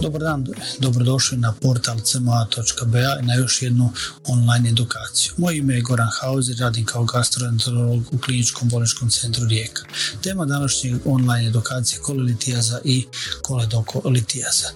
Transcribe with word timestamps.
Dobar 0.00 0.20
dan, 0.20 0.46
dobrodošli 0.78 1.38
na 1.38 1.52
portal 1.52 2.00
cma.ba 2.00 3.18
i 3.22 3.26
na 3.26 3.34
još 3.34 3.62
jednu 3.62 3.92
online 4.24 4.68
edukaciju. 4.68 5.32
Moje 5.36 5.58
ime 5.58 5.74
je 5.74 5.80
Goran 5.80 6.08
Hauser, 6.20 6.56
radim 6.60 6.84
kao 6.84 7.04
gastroenterolog 7.04 8.02
u 8.12 8.18
kliničkom 8.18 8.68
bolničkom 8.68 9.10
centru 9.10 9.46
Rijeka. 9.46 9.82
Tema 10.22 10.44
današnje 10.44 10.96
online 11.04 11.48
edukacije 11.48 12.00
kolelitijaza 12.00 12.80
i 12.84 13.06
koledokolitijaza. 13.42 14.68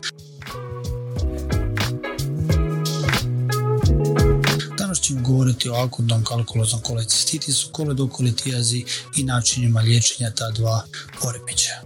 Ćemo 5.05 5.21
govoriti 5.21 5.69
o 5.69 5.75
akutnom 5.75 6.25
kalkuloznom 6.25 6.83
kolecistitisu, 6.83 7.69
koledokolijazi 7.73 8.85
i 9.17 9.25
načinima 9.25 9.81
liječenja 9.81 10.31
ta 10.31 10.51
dva 10.51 10.85
poremećaja. 11.23 11.83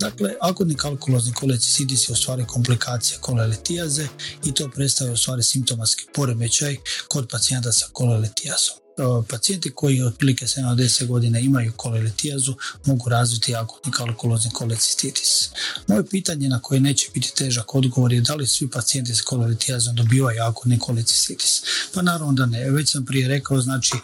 Dakle, 0.00 0.30
akutni 0.40 0.74
kalkulozni 0.74 1.32
kolecistitis 1.32 2.08
je 2.08 2.12
u 2.12 2.16
stvari 2.16 2.44
komplikacija 2.44 3.18
kolelitijaze 3.20 4.06
i 4.44 4.54
to 4.54 4.70
predstavlja 4.74 5.12
u 5.12 5.16
stvari 5.16 5.42
simptomatski 5.42 6.04
poremećaj 6.14 6.76
kod 7.08 7.28
pacijenta 7.28 7.72
sa 7.72 7.86
kolelitijazom 7.92 8.81
pacijenti 9.28 9.70
koji 9.70 10.02
otprilike 10.02 10.46
7 10.46 10.76
10 10.76 11.06
godina 11.06 11.38
imaju 11.38 11.72
kolelitijazu 11.76 12.54
mogu 12.84 13.08
razviti 13.08 13.54
akutni 13.54 13.92
kalkulozni 13.92 14.50
kolecistitis. 14.50 15.48
Moje 15.86 16.06
pitanje 16.06 16.48
na 16.48 16.58
koje 16.58 16.80
neće 16.80 17.10
biti 17.14 17.34
težak 17.34 17.74
odgovor 17.74 18.12
je 18.12 18.20
da 18.20 18.34
li 18.34 18.46
svi 18.46 18.70
pacijenti 18.70 19.14
s 19.14 19.22
kolelitijazom 19.22 19.96
dobivaju 19.96 20.42
akutni 20.42 20.78
kolecistitis. 20.78 21.62
Pa 21.94 22.02
naravno 22.02 22.32
da 22.32 22.46
ne. 22.46 22.70
Već 22.70 22.90
sam 22.90 23.04
prije 23.04 23.28
rekao, 23.28 23.60
znači 23.60 23.94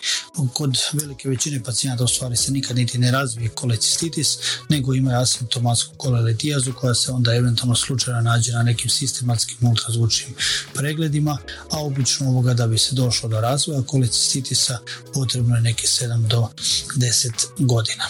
kod 0.54 0.78
velike 0.92 1.28
većine 1.28 1.62
pacijenata 1.62 2.04
u 2.04 2.08
stvari 2.08 2.36
se 2.36 2.52
nikad 2.52 2.76
niti 2.76 2.98
ne 2.98 3.10
razvije 3.10 3.48
kolecistitis, 3.48 4.38
nego 4.68 4.94
imaju 4.94 5.18
asimptomatsku 5.18 5.94
kolelitijazu 5.96 6.72
koja 6.72 6.94
se 6.94 7.12
onda 7.12 7.34
eventualno 7.34 7.74
slučajno 7.74 8.20
nađe 8.20 8.52
na 8.52 8.62
nekim 8.62 8.90
sistematskim 8.90 9.68
ultrazvučnim 9.68 10.34
pregledima, 10.74 11.38
a 11.70 11.80
obično 11.80 12.28
ovoga 12.28 12.54
da 12.54 12.66
bi 12.66 12.78
se 12.78 12.94
došlo 12.94 13.28
do 13.28 13.40
razvoja 13.40 13.82
kolecistitisa 13.82 14.77
potrebno 15.14 15.56
je 15.56 15.62
neki 15.62 15.86
7 15.86 16.26
do 16.26 16.48
10 16.96 17.30
godina. 17.58 18.04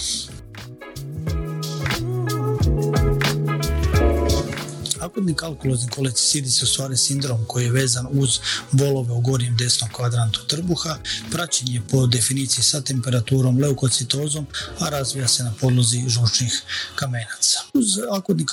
Akutni 5.01 5.35
kalkulozni 5.35 5.89
kolecisidis 5.89 6.63
je 6.63 6.67
stvari 6.67 6.97
sindrom 6.97 7.45
koji 7.47 7.65
je 7.65 7.73
vezan 7.73 8.07
uz 8.11 8.39
bolove 8.73 9.13
u 9.13 9.21
gornjem 9.21 9.57
desnom 9.57 9.91
kvadrantu 9.93 10.41
trbuha, 10.47 10.99
praćen 11.31 11.69
je 11.69 11.83
po 11.91 12.07
definiciji 12.07 12.65
sa 12.65 12.81
temperaturom, 12.81 13.59
leukocitozom, 13.59 14.47
a 14.79 14.89
razvija 14.89 15.29
se 15.29 15.45
na 15.45 15.53
podlozi 15.61 16.05
žučnih 16.09 16.63
kamenaca. 16.95 17.61
Uz 17.75 17.87
akutni 18.13 18.47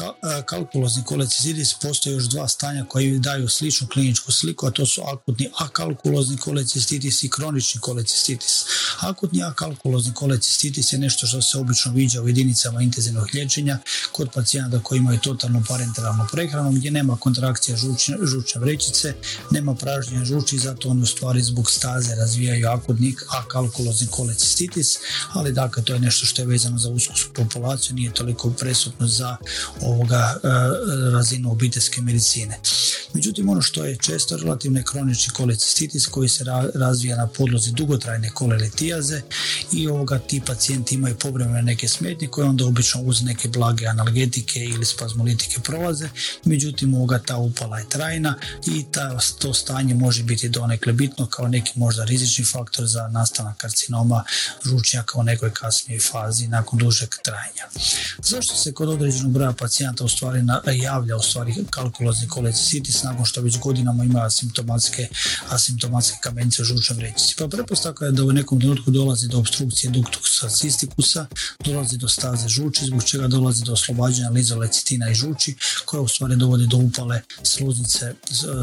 kalkulozni 0.46 1.04
kolecisidis 1.04 1.74
postoje 1.82 2.14
još 2.14 2.24
dva 2.24 2.48
stanja 2.48 2.86
koji 2.86 3.20
daju 3.20 3.50
sličnu 3.50 3.88
kliničku 3.88 4.32
sliku, 4.32 4.68
a 4.68 4.72
to 4.72 4.86
su 4.86 5.02
akutni 5.02 5.50
akalkulozni 5.58 6.38
kolecistitis 6.38 7.24
i 7.24 7.30
kronični 7.30 7.82
kolecistitis. 7.82 8.66
Akutni 9.00 9.44
akalkulozni 9.44 10.14
kolecistitis 10.14 10.94
je 10.94 11.00
nešto 11.00 11.28
što 11.28 11.42
se 11.42 11.58
obično 11.58 11.92
viđa 11.92 12.22
u 12.22 12.28
jedinicama 12.28 12.82
intenzivnog 12.82 13.28
liječenja 13.34 13.80
kod 14.12 14.30
pacijenata 14.34 14.84
koji 14.84 15.00
imaju 15.00 15.20
totalnu 15.20 15.64
parenteralnu 15.68 16.28
prehranom 16.36 16.76
gdje 16.76 16.92
nema 16.92 17.18
kontrakcija 17.18 17.78
žučne, 17.78 18.60
vrećice, 18.60 19.14
nema 19.52 19.76
pražnjenja 19.76 20.26
žuči, 20.26 20.58
zato 20.60 20.90
oni 20.90 21.02
u 21.02 21.06
stvari 21.06 21.42
zbog 21.42 21.72
staze 21.72 22.16
razvijaju 22.16 22.68
akutni 22.70 23.16
akalkulozni 23.30 24.08
kolecistitis, 24.08 24.98
ali 25.34 25.54
dakle 25.54 25.84
to 25.84 25.94
je 25.94 26.00
nešto 26.00 26.26
što 26.26 26.42
je 26.42 26.48
vezano 26.48 26.78
za 26.78 26.90
usku 26.90 27.14
populaciju, 27.34 27.96
nije 27.96 28.14
toliko 28.14 28.50
presutno 28.50 29.08
za 29.08 29.38
ovoga 29.82 30.36
e, 30.36 30.48
razinu 31.12 31.52
obiteljske 31.52 32.02
medicine. 32.02 32.60
Međutim, 33.14 33.50
ono 33.50 33.62
što 33.62 33.86
je 33.86 33.98
često 33.98 34.38
relativno 34.38 34.84
kronični 34.84 35.34
kolecistitis 35.34 36.08
koji 36.08 36.30
se 36.30 36.44
razvija 36.74 37.18
na 37.18 37.28
podlozi 37.28 37.72
dugotrajne 37.72 38.30
kolelitijaze 38.30 39.22
i 39.72 39.88
ovoga 39.88 40.20
ti 40.20 40.42
pacijenti 40.46 40.96
imaju 40.96 41.16
povremene 41.16 41.62
neke 41.62 41.88
smetnje 41.88 42.28
koje 42.28 42.48
onda 42.48 42.66
obično 42.66 43.02
uz 43.02 43.24
neke 43.24 43.48
blage 43.48 43.88
analgetike 43.88 44.60
ili 44.60 44.86
spazmolitike 44.86 45.60
prolaze 45.64 46.10
međutim 46.46 46.94
ovoga 46.94 47.20
ta 47.20 47.38
upala 47.38 47.80
je 47.80 47.90
trajna 47.90 48.36
i 48.68 48.86
ta, 48.92 49.20
to 49.40 49.54
stanje 49.54 49.94
može 49.96 50.24
biti 50.24 50.50
donekle 50.50 50.94
bitno 50.94 51.26
kao 51.26 51.48
neki 51.48 51.72
možda 51.76 52.04
rizični 52.04 52.46
faktor 52.46 52.86
za 52.86 53.08
nastanak 53.08 53.58
karcinoma 53.58 54.24
žučnjaka 54.66 55.20
u 55.20 55.24
nekoj 55.24 55.54
kasnijoj 55.54 56.00
fazi 56.00 56.48
nakon 56.48 56.80
dužeg 56.80 57.10
trajanja. 57.24 57.66
Zašto 58.24 58.56
se 58.56 58.74
kod 58.74 58.90
određenog 58.90 59.32
broja 59.32 59.52
pacijenta 59.52 60.04
u 60.04 60.08
stvari 60.08 60.42
javlja 60.82 61.16
u 61.16 61.22
stvari 61.22 61.56
kalkulozni 61.70 62.28
kolecistitis 62.28 63.04
nakon 63.04 63.26
što 63.26 63.42
već 63.42 63.60
godinama 63.60 64.04
ima 64.04 64.26
asimptomatske, 64.26 65.08
asimptomatske 65.50 66.18
kamenice 66.22 66.62
u 66.62 66.66
žučnoj 66.66 66.98
vrećici? 66.98 67.36
Pa 67.38 67.48
pretpostavka 67.48 68.06
je 68.06 68.12
da 68.12 68.24
u 68.24 68.32
nekom 68.32 68.60
trenutku 68.60 68.92
dolazi 68.92 69.28
do 69.28 69.40
obstrukcije 69.40 69.92
duktusa 69.92 70.50
cistikusa, 70.50 71.26
dolazi 71.66 71.98
do 71.98 72.08
staze 72.08 72.48
žuči, 72.48 72.86
zbog 72.86 73.04
čega 73.04 73.28
dolazi 73.28 73.64
do 73.64 73.74
oslobađanja 73.74 74.30
lizolecitina 74.30 75.10
i 75.10 75.16
žuči, 75.16 75.56
koja 75.86 76.02
u 76.02 76.08
stvari 76.16 76.36
dovodi 76.36 76.68
do 76.68 76.78
upale 76.78 77.22
sluznice, 77.44 78.14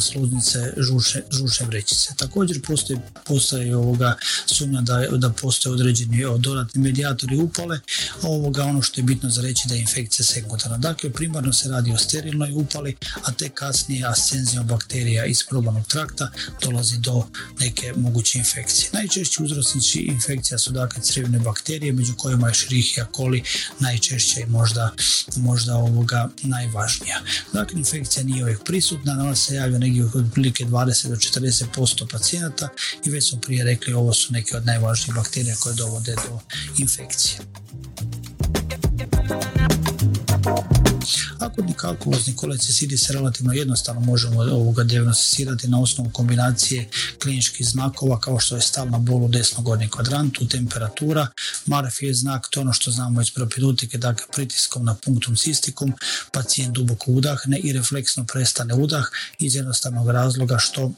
sluznice 0.01 0.73
žučne, 0.77 1.23
žučne 1.31 1.67
vrećice. 1.67 2.15
Također 2.17 2.63
postoji, 2.67 2.99
postoji 3.27 3.73
ovoga 3.75 4.17
sumnja 4.47 4.81
da, 4.81 5.07
da 5.17 5.31
postoje 5.31 5.73
određeni 5.73 6.23
dodatni 6.39 6.83
medijatori 6.83 7.37
upale, 7.37 7.81
ovoga 8.23 8.65
ono 8.65 8.83
što 8.83 9.01
je 9.01 9.05
bitno 9.05 9.31
za 9.31 9.43
reći 9.43 9.69
da 9.69 9.75
je 9.75 9.81
infekcija 9.81 10.27
sekundarna. 10.27 10.79
Dakle, 10.79 11.11
primarno 11.11 11.53
se 11.53 11.69
radi 11.69 11.93
o 11.93 11.99
sterilnoj 11.99 12.53
upali, 12.53 12.97
a 13.23 13.33
te 13.33 13.49
kasnije 13.49 14.07
ascenzijom 14.07 14.67
bakterija 14.67 15.27
iz 15.27 15.45
probanog 15.49 15.87
trakta 15.87 16.31
dolazi 16.63 16.99
do 16.99 17.27
neke 17.61 17.93
moguće 17.97 18.39
infekcije. 18.39 18.91
Najčešći 18.93 19.43
uzročnici 19.43 19.99
infekcija 19.99 20.59
su 20.59 20.71
dakle 20.71 21.03
crevne 21.03 21.39
bakterije, 21.39 21.93
među 21.93 22.15
kojima 22.17 22.47
je 22.47 22.51
Escherichia 22.51 23.07
coli 23.17 23.43
najčešće 23.81 24.41
i 24.41 24.47
možda, 24.47 24.93
možda 25.37 25.77
ovoga 25.77 26.29
najvažnija. 26.43 27.21
Dakle, 27.53 27.79
infekcija 27.79 28.25
nije 28.25 28.43
uvijek 28.43 28.65
prisutna, 28.65 29.13
ona 29.13 29.35
se 29.35 29.55
javlja 29.55 29.79
negdje 29.79 30.05
otprilike 30.05 30.65
20 30.65 31.09
do 31.09 31.17
40% 31.17 32.11
pacijenata 32.13 32.69
i 33.05 33.11
već 33.11 33.29
smo 33.29 33.41
prije 33.41 33.65
rekli 33.65 33.93
ovo 33.93 34.13
su 34.13 34.33
neke 34.33 34.57
od 34.57 34.67
najvažnijih 34.67 35.15
bakterija 35.15 35.57
koje 35.57 35.75
dovode 35.75 36.15
do 36.15 36.39
infekcije. 36.79 37.39
Akutni 41.39 41.75
kalkulozni 41.75 42.37
kolecisidis 42.37 43.07
se 43.07 43.13
relativno 43.13 43.53
jednostavno 43.53 44.01
možemo 44.01 44.41
ovoga 44.41 44.85
diagnosticirati 44.85 45.69
na 45.69 45.81
osnovu 45.81 46.11
kombinacije 46.11 46.89
kliničkih 47.23 47.67
znakova 47.69 48.21
kao 48.21 48.41
što 48.41 48.57
je 48.57 48.63
stalna 48.63 48.99
bol 48.99 49.25
u 49.25 49.29
desnom 49.29 49.65
gornjem 49.65 49.91
kvadrantu, 49.91 50.49
temperatura, 50.49 51.27
je 52.01 52.15
znak, 52.15 52.49
to 52.51 52.61
ono 52.61 52.73
što 52.73 52.91
znamo 52.91 53.21
iz 53.21 53.31
propedutike, 53.31 53.99
dakle 53.99 54.27
pritiskom 54.33 54.85
na 54.85 54.95
punktum 54.95 55.37
cistikum, 55.37 55.93
pacijent 56.33 56.75
duboko 56.75 57.11
udahne 57.11 57.59
i 57.59 57.73
refleksno 57.73 58.25
prestane 58.25 58.75
udah 58.75 59.05
iz 59.39 59.55
jednostavnog 59.55 60.11
razloga 60.11 60.59
što 60.59 60.93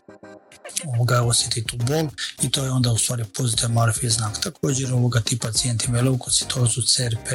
ovoga 0.87 1.23
osjeti 1.23 1.65
tu 1.65 1.77
bol 1.77 2.09
i 2.43 2.51
to 2.51 2.65
je 2.65 2.71
onda 2.71 2.93
u 2.93 2.99
stvari 2.99 3.25
pozitivan 3.25 3.73
marfi 3.73 4.11
znak. 4.11 4.41
Također 4.43 4.93
ovoga 4.93 5.21
ti 5.21 5.39
pacijenti 5.39 5.87
imaju 5.89 6.05
leukocitozu, 6.05 6.83
CRP 6.83 7.29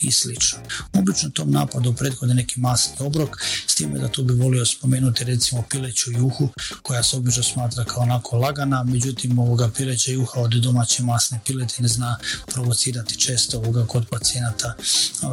i 0.00 0.12
slično. 0.12 0.58
Obično 0.92 1.30
tom 1.30 1.50
napadu 1.50 1.92
prethode 1.92 2.34
neki 2.34 2.60
masni 2.60 2.96
obrok, 2.98 3.36
s 3.66 3.74
time 3.74 3.98
da 3.98 4.08
tu 4.08 4.22
bi 4.22 4.34
volio 4.34 4.66
spomenuti 4.66 5.24
recimo 5.24 5.62
pileću 5.70 6.12
juhu 6.12 6.48
koja 6.82 7.02
se 7.02 7.16
obično 7.16 7.42
smatra 7.42 7.84
kao 7.84 8.02
onako 8.02 8.36
lagana, 8.36 8.84
međutim 8.84 9.38
ovoga 9.38 9.70
pileća 9.76 10.10
juha 10.10 10.40
od 10.40 10.50
domaće 10.50 11.02
masne 11.02 11.40
piletine 11.46 11.88
zna 11.88 12.18
provocirati 12.46 13.20
često 13.20 13.58
ovoga 13.58 13.86
kod 13.86 14.06
pacijenata 14.10 14.74
e, 14.78 15.26
e, 15.26 15.28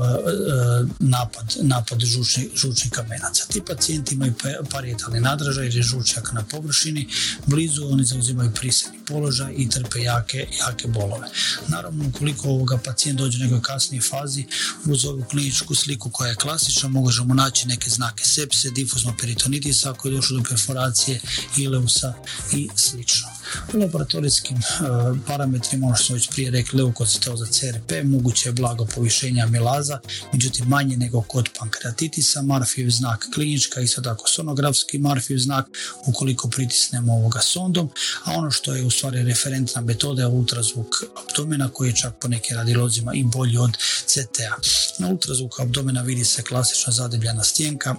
napad, 0.99 1.55
napad 1.61 1.99
žučnih, 1.99 2.47
žučnih 2.55 2.91
kamenaca. 2.91 3.45
Ti 3.45 3.61
pacijenti 3.67 4.15
imaju 4.15 4.33
parietalni 4.71 5.19
nadražaj 5.19 5.65
jer 5.65 5.75
je 5.75 5.81
žučnjak 5.81 6.31
na 6.33 6.43
površini, 6.43 7.07
blizu 7.45 7.87
oni 7.87 8.03
zauzimaju 8.03 8.51
prisjedni 8.51 8.99
položaj 9.07 9.53
i 9.57 9.69
trpe 9.69 9.99
jake, 10.01 10.47
jake 10.59 10.87
bolove. 10.87 11.27
Naravno, 11.67 12.05
ukoliko 12.07 12.49
ovoga 12.49 12.77
pacijent 12.77 13.19
dođe 13.19 13.37
u 13.37 13.43
nekoj 13.43 13.61
kasnijoj 13.61 14.01
fazi, 14.01 14.45
uz 14.85 15.05
ovu 15.05 15.23
kliničku 15.23 15.75
sliku 15.75 16.09
koja 16.09 16.29
je 16.29 16.35
klasična, 16.35 16.89
možemo 16.89 17.33
naći 17.33 17.67
neke 17.67 17.89
znake 17.89 18.25
sepse, 18.25 18.69
difuzno 18.69 19.13
peritonitisa, 19.19 19.91
ako 19.91 20.07
je 20.07 20.15
došlo 20.15 20.37
do 20.37 20.43
perforacije, 20.49 21.21
ileusa 21.57 22.13
i 22.53 22.69
slično. 22.75 23.27
U 23.73 23.77
laboratorijskim 23.77 24.57
e, 24.57 24.61
parametrima, 25.27 25.87
ono 25.87 25.95
što 25.95 26.05
smo 26.05 26.15
već 26.15 26.29
prije 26.29 26.51
rekli, 26.51 26.81
leukocitoza 26.81 27.45
CRP, 27.45 27.91
moguće 28.03 28.49
je 28.49 28.53
blago 28.53 28.85
povišenje 28.85 29.41
amilaza, 29.41 29.99
međutim 30.33 30.65
manje 30.67 30.97
nego 30.97 31.21
kod 31.21 31.49
pankreatitisa, 31.59 32.41
Marfijev 32.41 32.89
znak 32.89 33.27
klinička, 33.33 33.81
isto 33.81 34.01
tako 34.01 34.29
sonografski 34.29 34.97
Marfijev 34.97 35.39
znak, 35.39 35.65
ukoliko 36.05 36.49
pritisnemo 36.49 37.13
ovoga 37.13 37.39
sondom, 37.39 37.89
a 38.23 38.31
ono 38.31 38.51
što 38.51 38.75
je 38.75 38.83
u 38.83 38.89
stvari 38.89 39.23
referentna 39.23 39.81
metoda 39.81 40.21
je 40.21 40.27
ultrazvuk 40.27 40.95
abdomena 41.23 41.69
koji 41.69 41.89
je 41.89 41.95
čak 41.95 42.13
po 42.19 42.27
nekim 42.27 42.57
radilozima 42.57 43.13
i 43.13 43.23
bolji 43.23 43.57
od 43.57 43.77
CTA. 44.05 44.57
Na 44.99 45.07
ultrazvuku 45.07 45.61
abdomena 45.61 46.01
vidi 46.01 46.25
se 46.25 46.43
klasična 46.43 46.93
zadebljena 46.93 47.43
stjenka, 47.43 47.95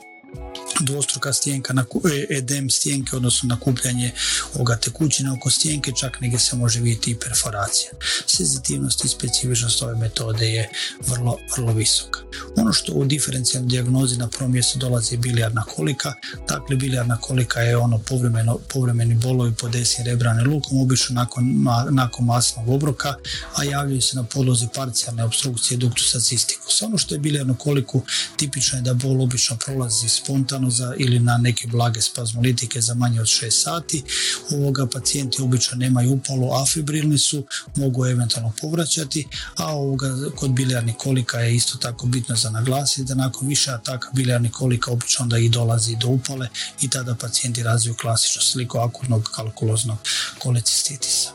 dvostruka 0.81 1.33
stijenka, 1.33 1.75
e, 1.75 2.37
edem 2.37 2.71
stijenke, 2.71 3.17
odnosno 3.17 3.49
nakupljanje 3.49 4.13
ovoga 4.55 4.77
tekućine 4.77 5.33
oko 5.33 5.51
stijenke, 5.51 5.93
čak 6.01 6.21
negdje 6.21 6.39
se 6.39 6.57
može 6.57 6.81
vidjeti 6.81 7.11
i 7.11 7.15
perforacija. 7.15 7.91
Senzitivnost 8.27 9.05
i 9.05 9.09
specifičnost 9.09 9.83
ove 9.83 9.95
metode 9.95 10.47
je 10.47 10.71
vrlo, 11.07 11.39
vrlo 11.57 11.73
visoka. 11.73 12.21
Ono 12.57 12.73
što 12.73 12.93
u 12.93 13.05
diferencijalnoj 13.05 13.69
dijagnozi 13.69 14.17
na 14.17 14.29
prvom 14.29 14.53
mjestu 14.53 14.79
dolazi 14.79 15.17
bilijarna 15.17 15.65
kolika, 15.65 16.13
dakle 16.49 16.77
bilijarna 16.77 17.21
kolika 17.21 17.61
je 17.61 17.77
ono 17.77 17.99
povremeno, 17.99 18.59
povremeni 18.59 19.15
bolovi 19.15 19.55
po 19.55 19.69
desi 19.69 20.03
rebrane 20.03 20.45
lukom, 20.45 20.81
obično 20.81 21.15
nakon, 21.15 21.67
nakon 21.91 22.25
masnog 22.25 22.69
obroka, 22.69 23.15
a 23.57 23.65
javljaju 23.65 24.03
se 24.03 24.17
na 24.17 24.23
podlozi 24.25 24.67
parcijalne 24.75 25.25
obstrukcije 25.25 25.79
duktusa 25.79 26.21
cistikusa. 26.21 26.87
Ono 26.87 26.99
što 26.99 27.15
je 27.15 27.19
bilijarnu 27.19 27.55
koliku 27.55 28.03
tipično 28.37 28.79
je 28.79 28.83
da 28.83 28.95
bol 28.95 29.23
obično 29.23 29.57
prolazi 29.57 30.09
spontano 30.09 30.64
za, 30.71 30.95
ili 30.99 31.19
na 31.19 31.39
neke 31.39 31.67
blage 31.67 32.01
spazmolitike 32.01 32.81
za 32.81 32.95
manje 32.95 33.21
od 33.21 33.27
6 33.27 33.51
sati. 33.51 34.03
Ovoga 34.51 34.87
pacijenti 34.87 35.43
obično 35.43 35.77
nemaju 35.77 36.13
upalu, 36.13 36.53
afibrilni 36.53 37.19
su, 37.19 37.47
mogu 37.77 38.07
eventualno 38.07 38.53
povraćati, 38.61 39.27
a 39.57 39.77
ovoga 39.77 40.17
kod 40.37 40.51
bilijarnih 40.51 40.95
kolika 40.99 41.41
je 41.41 41.55
isto 41.55 41.79
tako 41.79 42.07
bitno 42.07 42.37
za 42.37 42.51
naglasiti 42.51 43.05
da 43.05 43.15
nakon 43.15 43.49
više 43.49 43.71
ataka 43.71 44.11
bilijarnih 44.13 44.53
kolika 44.53 44.91
obično 44.91 45.23
onda 45.23 45.39
i 45.39 45.49
dolazi 45.49 45.97
do 45.97 46.09
upale 46.09 46.49
i 46.81 46.91
tada 46.91 47.15
pacijenti 47.15 47.63
razviju 47.63 47.95
klasičnu 47.95 48.43
sliku 48.43 48.79
akutnog 48.79 49.31
kalkuloznog 49.35 49.99
kolecistitisa. 50.39 51.31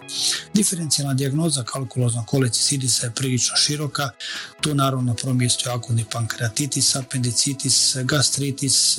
Diferencijalna 0.54 1.14
dijagnoza 1.14 1.64
kalkuloznog 1.64 2.26
kolecistitisa 2.26 3.06
je 3.06 3.12
prilično 3.12 3.56
široka, 3.56 4.10
tu 4.62 4.76
naravno 4.76 5.06
na 5.06 5.14
prvom 5.14 5.38
mjestu 5.38 5.70
je 5.70 5.74
akutni 5.74 6.06
pankreatitis, 6.12 6.96
apendicitis, 6.96 7.96
gastritis, 8.04 8.98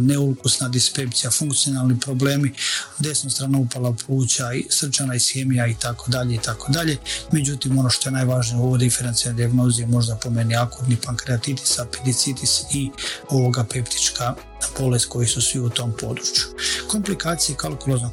neulkusna 0.00 0.68
dispepcija, 0.68 1.30
funkcionalni 1.30 2.00
problemi, 2.00 2.52
desna 2.98 3.30
strana 3.30 3.58
upala 3.58 3.94
pluća, 4.06 4.50
srčana 4.70 5.14
ishemija 5.14 5.66
i 5.66 5.74
tako 5.74 6.10
dalje 6.10 6.34
i 6.34 6.38
tako 6.38 6.72
dalje. 6.72 6.96
Međutim, 7.32 7.78
ono 7.78 7.90
što 7.90 8.08
je 8.08 8.12
najvažnije 8.12 8.60
u 8.60 8.64
ovoj 8.64 8.78
diferencijalnoj 8.78 9.36
dijagnozi 9.36 9.82
je 9.82 9.86
možda 9.86 10.16
po 10.16 10.30
meni 10.30 10.56
akutni 10.56 10.96
pankreatitis, 10.96 11.78
apendicitis 11.78 12.62
i 12.74 12.90
ovoga 13.28 13.64
peptička 13.64 14.34
bolest 14.78 15.06
koji 15.06 15.26
su 15.26 15.42
svi 15.42 15.60
u 15.60 15.68
tom 15.68 15.92
području. 16.00 16.44
Komplikacije 16.88 17.56
kalkuloznog 17.56 18.12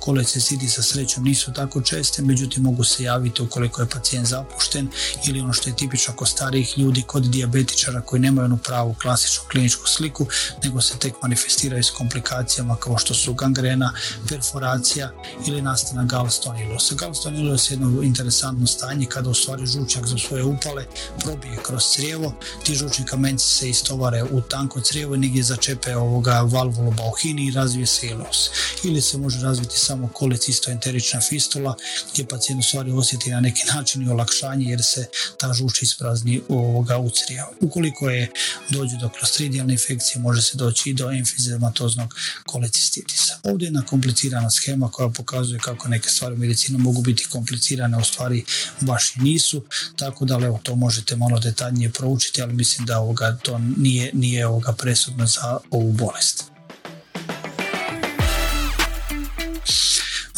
sa 0.69 0.81
srećom 0.81 1.23
nisu 1.23 1.53
tako 1.53 1.81
česte, 1.81 2.21
međutim 2.21 2.63
mogu 2.63 2.83
se 2.83 3.03
javiti 3.03 3.41
ukoliko 3.41 3.81
je 3.81 3.89
pacijent 3.89 4.27
zapušten 4.27 4.87
ili 5.27 5.39
ono 5.39 5.53
što 5.53 5.69
je 5.69 5.75
tipično 5.75 6.13
kod 6.13 6.27
starijih 6.27 6.77
ljudi, 6.77 7.01
kod 7.01 7.23
dijabetičara 7.23 8.01
koji 8.01 8.19
nemaju 8.19 8.45
onu 8.45 8.57
pravu 8.57 8.95
klasičnu 9.01 9.43
kliničku 9.51 9.87
sliku, 9.87 10.25
nego 10.63 10.81
se 10.81 10.97
tek 10.97 11.13
manifestiraju 11.21 11.83
s 11.83 11.89
komplikacijama 11.89 12.75
kao 12.75 12.97
što 12.97 13.13
su 13.13 13.33
gangrena, 13.33 13.93
perforacija 14.29 15.11
ili 15.47 15.61
nastana 15.61 16.03
gallstone 16.03 16.67
Gallstone 16.95 17.39
je 17.39 17.57
jedno 17.69 18.01
interesantno 18.01 18.67
stanje 18.67 19.05
kada 19.05 19.29
u 19.29 19.33
stvari 19.33 19.65
žučak 19.65 20.05
za 20.07 20.17
svoje 20.17 20.43
upale 20.43 20.85
probije 21.23 21.57
kroz 21.63 21.83
crijevo, 21.93 22.33
ti 22.63 22.75
žučni 22.75 23.05
kamenci 23.05 23.47
se 23.47 23.69
istovare 23.69 24.23
u 24.23 24.41
tanko 24.41 24.81
crijevo 24.81 25.15
i 25.15 25.17
negdje 25.17 25.43
začepe 25.43 25.95
ovoga 25.95 26.40
valvulu 26.43 26.91
bauhini 26.91 27.47
i 27.47 27.51
razvije 27.51 27.87
se 27.87 28.07
ileus. 28.07 28.49
Ili 28.83 29.01
se 29.01 29.17
može 29.17 29.41
razviti 29.41 29.77
samo 29.77 30.07
kolecistoenterična 30.07 31.21
fistula 31.21 31.75
gdje 32.13 32.27
pacijent 32.27 32.59
u 32.63 32.67
stvari 32.67 32.91
osjeti 32.91 33.29
na 33.29 33.39
neki 33.39 33.63
način 33.75 34.01
i 34.01 34.09
olakšanje 34.09 34.65
jer 34.65 34.83
se 34.83 35.05
ta 35.37 35.53
žuč 35.53 35.81
isprazni 35.81 36.41
ovoga 36.49 36.97
ucrija. 36.97 37.47
Ukoliko 37.61 38.09
je 38.09 38.31
dođe 38.69 38.97
do 38.97 39.09
klostridijalne 39.09 39.73
infekcije 39.73 40.21
može 40.21 40.41
se 40.41 40.57
doći 40.57 40.89
i 40.89 40.93
do 40.93 41.11
emfizematoznog 41.11 42.15
kolecistitisa. 42.45 43.39
Ovdje 43.43 43.65
je 43.65 43.67
jedna 43.67 43.85
komplicirana 43.85 44.49
schema 44.49 44.89
koja 44.91 45.09
pokazuje 45.09 45.59
kako 45.59 45.87
neke 45.87 46.09
stvari 46.09 46.35
u 46.35 46.37
medicinu 46.37 46.79
mogu 46.79 47.01
biti 47.01 47.27
komplicirane, 47.29 47.97
u 47.97 48.03
stvari 48.03 48.45
baš 48.79 49.15
i 49.15 49.19
nisu, 49.19 49.63
tako 49.95 50.25
da 50.25 50.33
evo, 50.33 50.59
to 50.63 50.75
možete 50.75 51.15
malo 51.15 51.39
detaljnije 51.39 51.89
proučiti, 51.89 52.41
ali 52.41 52.53
mislim 52.53 52.85
da 52.85 52.99
ovoga, 52.99 53.37
to 53.43 53.57
nije, 53.77 54.11
nije 54.13 54.47
ovoga 54.47 54.73
presudno 54.73 55.25
za 55.25 55.57
ovu 55.71 55.91
bolest. 55.91 56.30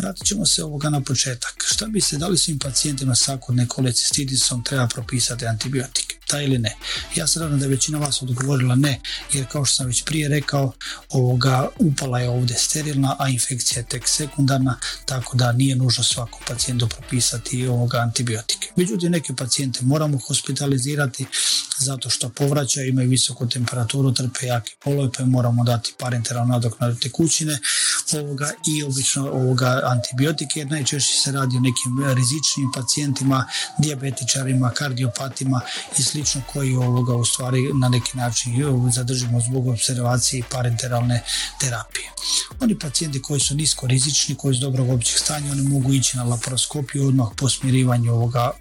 Vratit 0.03 0.27
ćemo 0.27 0.45
se 0.45 0.63
ovoga 0.63 0.89
na 0.89 1.01
početak. 1.01 1.63
Šta 1.65 1.85
bi 1.85 2.01
se, 2.01 2.17
da 2.17 2.27
li 2.27 2.37
svim 2.37 2.59
pacijentima 2.59 3.15
sa 3.15 3.33
akodne 3.33 3.67
kolecistitisom 3.67 4.63
treba 4.63 4.87
propisati 4.87 5.45
antibiotike? 5.45 6.15
Da 6.31 6.41
ili 6.41 6.57
ne? 6.57 6.75
Ja 7.15 7.27
se 7.27 7.39
nadam 7.39 7.59
da 7.59 7.65
je 7.65 7.69
većina 7.69 7.97
vas 7.97 8.21
odgovorila 8.21 8.75
ne, 8.75 8.99
jer 9.33 9.45
kao 9.51 9.65
što 9.65 9.75
sam 9.75 9.85
već 9.85 10.03
prije 10.03 10.29
rekao, 10.29 10.73
ovoga 11.09 11.67
upala 11.79 12.19
je 12.19 12.29
ovdje 12.29 12.55
sterilna, 12.57 13.15
a 13.19 13.29
infekcija 13.29 13.79
je 13.79 13.87
tek 13.87 14.07
sekundarna, 14.07 14.79
tako 15.05 15.37
da 15.37 15.51
nije 15.51 15.75
nužno 15.75 16.03
svakom 16.03 16.39
pacijentu 16.47 16.87
propisati 16.87 17.67
ovoga 17.67 17.97
antibiotike. 17.97 18.71
Međutim, 18.75 19.11
neke 19.11 19.33
pacijente 19.35 19.79
moramo 19.81 20.19
hospitalizirati 20.27 21.25
zato 21.77 22.09
što 22.09 22.29
povraćaju, 22.29 22.89
imaju 22.89 23.09
visoku 23.09 23.49
temperaturu, 23.49 24.13
trpe 24.13 24.45
jake 24.45 24.71
polove, 24.83 25.09
pa 25.17 25.25
moramo 25.25 25.63
dati 25.63 25.93
parenteralnu 25.99 26.53
nadoknadu 26.53 26.95
tekućine 26.95 27.59
ovoga 28.13 28.51
i 28.67 28.83
obično 28.83 29.31
ovoga 29.31 29.81
antibiotike, 29.93 30.59
jer 30.59 30.71
najčešće 30.71 31.19
se 31.19 31.31
radi 31.31 31.57
o 31.57 31.59
nekim 31.59 32.13
rizičnim 32.15 32.71
pacijentima, 32.75 33.45
dijabetičarima, 33.77 34.69
kardiopatima 34.69 35.61
i 35.97 36.03
slično 36.03 36.41
koji 36.53 36.75
ovoga 36.75 37.15
u 37.15 37.25
stvari 37.25 37.73
na 37.81 37.89
neki 37.89 38.17
način 38.17 38.53
zadržimo 38.93 39.41
zbog 39.41 39.67
observacije 39.67 40.39
i 40.39 40.43
parenteralne 40.51 41.23
terapije. 41.59 42.09
Oni 42.59 42.79
pacijenti 42.79 43.21
koji 43.21 43.39
su 43.39 43.55
nisko 43.55 43.87
rizični, 43.87 44.35
koji 44.35 44.55
su 44.55 44.61
dobrog 44.61 44.89
općeg 44.89 45.17
stanja, 45.17 45.51
oni 45.51 45.61
mogu 45.61 45.93
ići 45.93 46.17
na 46.17 46.23
laparoskopiju 46.23 47.07
odmah 47.07 47.27
po 47.35 47.49
smirivanju 47.49 48.13
ovoga 48.13 48.51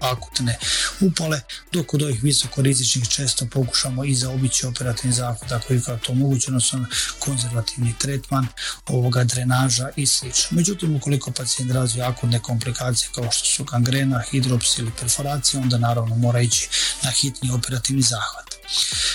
akutne 0.00 0.58
upale, 1.00 1.40
dok 1.72 1.86
kod 1.86 2.02
ovih 2.02 2.22
visoko 2.22 2.62
rizičnih 2.62 3.08
često 3.08 3.46
pokušamo 3.46 4.04
i 4.04 4.14
zaobići 4.14 4.66
operativni 4.66 5.12
zahvat 5.12 5.52
ako 5.52 5.72
je 5.72 5.80
to 6.06 6.14
moguće, 6.14 6.46
odnosno 6.48 6.86
konzervativni 7.18 7.94
tretman 7.98 8.46
ovoga 8.86 9.24
drenaža 9.24 9.83
i 9.96 10.06
sl. 10.06 10.26
Međutim, 10.50 10.96
ukoliko 10.96 11.30
pacijent 11.30 11.72
razvije 11.72 12.04
akutne 12.04 12.42
komplikacije 12.42 13.08
kao 13.14 13.30
što 13.30 13.44
su 13.46 13.64
gangrena, 13.64 14.22
hidrops 14.30 14.78
ili 14.78 14.90
perforacija, 15.00 15.60
onda 15.60 15.78
naravno 15.78 16.16
mora 16.16 16.40
ići 16.40 16.68
na 17.02 17.10
hitni 17.10 17.50
operativni 17.50 18.02
zahvat. 18.02 18.54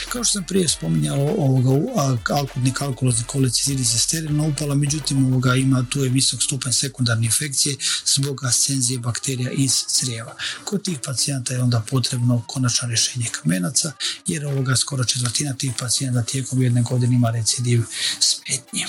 Kao 0.09 0.23
što 0.23 0.33
sam 0.33 0.43
prije 0.43 0.67
spominjao, 0.67 1.35
ovoga, 1.37 2.17
akutni 2.29 2.73
kalkulozni 2.73 3.23
kolicizidis 3.23 3.93
je 3.93 3.99
sterilna 3.99 4.43
upala, 4.43 4.75
međutim 4.75 5.25
ovoga 5.25 5.55
ima, 5.55 5.85
tu 5.89 6.03
je 6.03 6.09
visok 6.09 6.43
stupanj 6.43 6.73
sekundarne 6.73 7.25
infekcije 7.25 7.75
zbog 8.05 8.43
ascenzije 8.43 8.99
bakterija 8.99 9.51
iz 9.51 9.83
crijeva. 9.87 10.35
Kod 10.63 10.83
tih 10.83 10.99
pacijenata 11.05 11.53
je 11.53 11.63
onda 11.63 11.83
potrebno 11.89 12.43
konačno 12.47 12.87
rješenje 12.87 13.25
kamenaca, 13.31 13.91
jer 14.27 14.45
ovoga 14.45 14.75
skoro 14.75 15.03
četvrtina 15.03 15.53
tih 15.53 15.71
pacijenta 15.79 16.23
tijekom 16.23 16.61
jedne 16.61 16.81
godine 16.81 17.15
ima 17.15 17.31
recidiv 17.31 17.83
smetnje. 18.19 18.85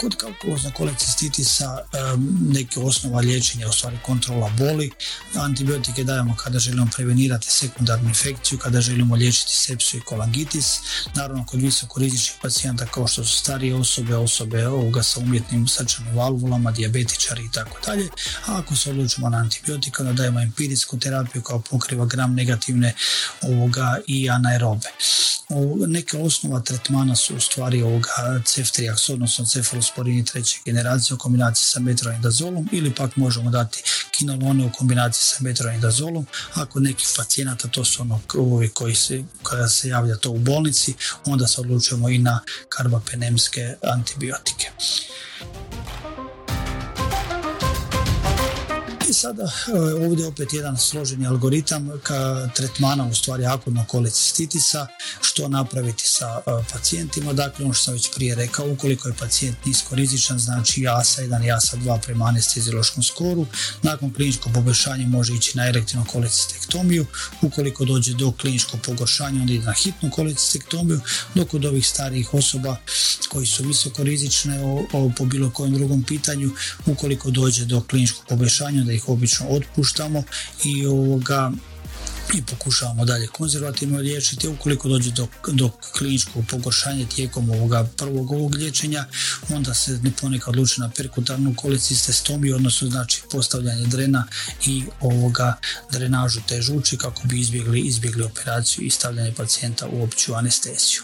Kod 0.00 0.16
kalkuloznog 0.16 0.72
kolecistitisa 0.72 1.78
neke 2.40 2.80
osnova 2.80 3.20
liječenja, 3.20 3.68
u 3.68 3.72
stvari 3.72 3.98
kontrola 4.06 4.50
boli. 4.58 4.90
Antibiotike 5.34 6.04
dajemo 6.04 6.36
kada 6.36 6.58
želimo 6.58 6.88
prevenirati 6.96 7.46
sekundarnu 7.50 8.08
infekciju, 8.08 8.58
kada 8.58 8.80
želimo 8.80 9.16
liječiti 9.16 9.52
sepsu 9.52 9.96
i 9.96 10.00
kolangitis. 10.00 10.78
Naravno, 11.14 11.46
kod 11.46 11.60
visoko 11.60 12.00
rizičnih 12.00 12.38
pacijenta 12.42 12.86
kao 12.86 13.06
što 13.06 13.24
su 13.24 13.38
starije 13.38 13.74
osobe, 13.74 14.16
osobe 14.16 14.68
ovoga 14.68 15.02
sa 15.02 15.20
umjetnim 15.20 15.68
srčanim 15.68 16.16
valvulama, 16.16 16.70
dijabetičari 16.70 17.44
i 17.44 17.52
tako 17.52 17.78
dalje. 17.86 18.08
A 18.46 18.58
ako 18.58 18.76
se 18.76 18.90
odlučimo 18.90 19.28
na 19.28 19.38
antibiotika, 19.38 20.02
onda 20.02 20.12
dajemo 20.12 20.40
empirijsku 20.40 20.98
terapiju 20.98 21.42
koja 21.42 21.58
pokriva 21.70 22.06
gram 22.06 22.34
negativne 22.34 22.94
ovoga 23.42 23.98
i 24.06 24.30
anaerobe. 24.30 24.88
Neke 25.86 26.18
osnova 26.18 26.60
tretmana 26.60 27.16
su 27.16 27.36
u 27.36 27.40
stvari 27.40 27.82
ovoga 27.82 28.42
ceftriaks, 28.44 29.08
odnosno 29.08 29.46
cefalosporini 29.88 30.24
treće 30.24 30.60
generacije 30.64 31.14
u 31.14 31.18
kombinaciji 31.18 31.64
sa 31.64 31.80
metronidazolom 31.80 32.68
ili 32.72 32.94
pak 32.94 33.16
možemo 33.16 33.50
dati 33.50 33.82
kinolone 34.10 34.64
u 34.64 34.72
kombinaciji 34.72 35.22
sa 35.22 35.36
metronidazolom. 35.42 36.26
Ako 36.54 36.80
nekih 36.80 37.08
pacijenata, 37.16 37.68
to 37.68 37.84
su 37.84 38.02
ono 38.02 38.20
ovi 38.34 38.68
koji 38.68 38.94
se, 38.94 39.24
kada 39.42 39.68
se 39.68 39.88
javlja 39.88 40.16
to 40.16 40.30
u 40.30 40.38
bolnici, 40.38 40.94
onda 41.24 41.46
se 41.46 41.60
odlučujemo 41.60 42.08
i 42.08 42.18
na 42.18 42.40
karbapenemske 42.68 43.74
antibiotike. 43.82 44.70
I 49.10 49.12
sada 49.12 49.50
ovdje 50.06 50.26
opet 50.26 50.52
jedan 50.52 50.78
složeni 50.78 51.26
algoritam 51.26 51.90
ka 52.02 52.48
tretmana 52.56 53.06
u 53.06 53.14
stvari 53.14 53.44
akutnog 53.44 53.86
kolecistitisa, 53.86 54.86
što 55.20 55.48
napraviti 55.48 56.02
sa 56.06 56.40
e, 56.46 56.50
pacijentima. 56.72 57.32
Dakle, 57.32 57.64
ono 57.64 57.74
što 57.74 57.84
sam 57.84 57.94
već 57.94 58.10
prije 58.14 58.34
rekao, 58.34 58.70
ukoliko 58.70 59.08
je 59.08 59.14
pacijent 59.14 59.64
nisko 59.64 59.94
rizičan, 59.94 60.38
znači 60.38 60.82
JASA 60.82 61.22
1, 61.22 61.42
JASA 61.42 61.76
2 61.76 62.00
prema 62.00 62.24
anesteziološkom 62.24 63.02
skoru, 63.02 63.46
nakon 63.82 64.12
kliničkog 64.12 64.52
poboljšanja 64.52 65.06
može 65.06 65.34
ići 65.34 65.56
na 65.56 65.68
elektivnu 65.68 66.06
kolecistektomiju, 66.12 67.06
ukoliko 67.42 67.84
dođe 67.84 68.14
do 68.14 68.32
kliničkog 68.32 68.80
pogoršanja, 68.80 69.40
onda 69.40 69.52
ide 69.52 69.64
na 69.64 69.72
hitnu 69.72 70.10
kolecistektomiju, 70.10 71.00
dok 71.34 71.48
kod 71.48 71.64
ovih 71.64 71.88
starijih 71.88 72.34
osoba 72.34 72.76
koji 73.28 73.46
su 73.46 73.64
visoko 73.64 74.02
rizične 74.02 74.58
po 75.16 75.24
bilo 75.24 75.50
kojem 75.50 75.74
drugom 75.74 76.02
pitanju, 76.02 76.50
ukoliko 76.86 77.30
dođe 77.30 77.64
do 77.64 77.80
kliničkog 77.80 78.24
poboljšanja, 78.28 78.84
da 78.84 78.92
ih 78.98 79.07
obično 79.12 79.46
otpuštamo 79.48 80.22
i 80.64 80.86
ovoga 80.86 81.52
i 82.34 82.42
pokušavamo 82.42 83.04
dalje 83.04 83.26
konzervativno 83.26 83.98
liječiti. 83.98 84.48
Ukoliko 84.48 84.88
dođe 84.88 85.10
do, 85.10 85.26
do 85.52 85.70
kliničkog 85.98 86.44
pogoršanja 86.50 87.06
tijekom 87.06 87.50
ovoga 87.50 87.88
prvog 87.96 88.32
ovog 88.32 88.54
liječenja, 88.54 89.04
onda 89.48 89.74
se 89.74 90.00
ponekad 90.20 90.48
odluči 90.48 90.80
na 90.80 90.90
perkutarnu 90.96 91.54
kolecistestomiju, 91.56 92.56
odnosno 92.56 92.88
znači 92.88 93.22
postavljanje 93.30 93.86
drena 93.86 94.26
i 94.66 94.82
ovoga 95.00 95.58
drenažu 95.92 96.40
te 96.48 96.62
žuči 96.62 96.96
kako 96.96 97.22
bi 97.24 97.40
izbjegli, 97.40 97.80
izbjegli 97.80 98.22
operaciju 98.22 98.84
i 98.84 98.90
stavljanje 98.90 99.34
pacijenta 99.34 99.86
u 99.88 100.02
opću 100.02 100.34
anesteziju. 100.34 101.02